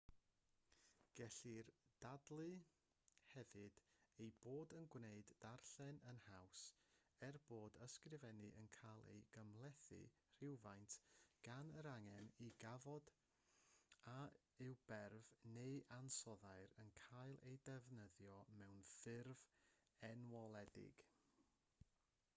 gellir 1.19 1.67
dadlau 2.03 2.53
hefyd 3.33 3.75
ei 4.23 4.31
bod 4.45 4.71
yn 4.77 4.87
gwneud 4.95 5.33
darllen 5.43 5.99
yn 6.11 6.21
haws 6.29 6.63
er 7.29 7.37
bod 7.51 7.77
ysgrifennu 7.87 8.49
yn 8.63 8.71
cael 8.79 9.05
ei 9.15 9.21
gymhlethu 9.37 9.99
rywfaint 10.39 10.97
gan 11.49 11.71
yr 11.83 11.91
angen 11.93 12.31
i 12.47 12.49
ganfod 12.65 13.13
a 14.17 14.19
yw 14.69 14.75
berf 14.93 15.31
neu 15.59 15.79
ansoddair 15.99 16.75
yn 16.85 16.93
cael 17.03 17.39
ei 17.51 17.59
ddefnyddio 17.69 18.41
mewn 18.63 18.85
ffurf 18.97 19.47
enwoledig 20.13 21.05